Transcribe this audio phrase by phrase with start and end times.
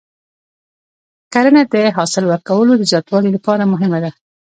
[1.33, 4.11] کرنه د حاصل ورکولو د زیاتوالي لپاره مهمه ده.